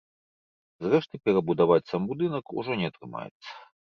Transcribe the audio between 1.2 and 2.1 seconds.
перабудаваць сам